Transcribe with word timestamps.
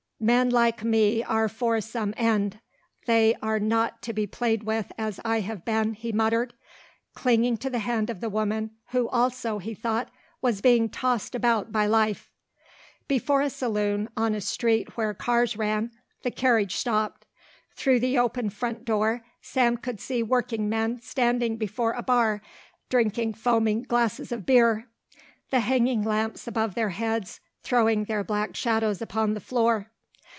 "Men 0.23 0.51
like 0.51 0.83
me 0.83 1.23
are 1.23 1.49
for 1.49 1.81
some 1.81 2.13
end. 2.15 2.59
They 3.07 3.33
are 3.41 3.59
not 3.59 4.03
to 4.03 4.13
be 4.13 4.27
played 4.27 4.61
with 4.61 4.91
as 4.95 5.19
I 5.25 5.39
have 5.39 5.65
been," 5.65 5.93
he 5.93 6.11
muttered, 6.11 6.53
clinging 7.15 7.57
to 7.57 7.71
the 7.71 7.79
hand 7.79 8.11
of 8.11 8.19
the 8.21 8.29
woman, 8.29 8.69
who, 8.89 9.09
also, 9.09 9.57
he 9.57 9.73
thought, 9.73 10.11
was 10.39 10.61
being 10.61 10.89
tossed 10.89 11.33
about 11.33 11.71
by 11.71 11.87
life. 11.87 12.31
Before 13.07 13.41
a 13.41 13.49
saloon, 13.49 14.09
on 14.15 14.35
a 14.35 14.41
street 14.41 14.95
where 14.95 15.15
cars 15.15 15.57
ran, 15.57 15.89
the 16.21 16.29
carriage 16.29 16.75
stopped. 16.75 17.25
Through 17.75 18.01
the 18.01 18.19
open 18.19 18.51
front 18.51 18.85
door 18.85 19.25
Sam 19.41 19.75
could 19.75 19.99
see 19.99 20.21
working 20.21 20.69
men 20.69 21.01
standing 21.01 21.57
before 21.57 21.93
a 21.93 22.03
bar 22.03 22.43
drinking 22.89 23.33
foaming 23.33 23.81
glasses 23.81 24.31
of 24.31 24.45
beer, 24.45 24.87
the 25.49 25.61
hanging 25.61 26.03
lamps 26.03 26.47
above 26.47 26.75
their 26.75 26.89
heads 26.89 27.39
throwing 27.63 28.03
their 28.03 28.23
black 28.23 28.55
shadows 28.55 29.01
upon 29.01 29.33
the 29.33 29.39
floor. 29.41 29.87